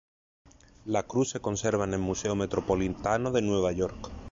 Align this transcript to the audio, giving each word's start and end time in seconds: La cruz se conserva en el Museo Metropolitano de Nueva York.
La 0.85 1.03
cruz 1.03 1.29
se 1.29 1.41
conserva 1.41 1.83
en 1.83 1.93
el 1.93 1.99
Museo 1.99 2.33
Metropolitano 2.35 3.29
de 3.29 3.43
Nueva 3.43 3.71
York. 3.71 4.11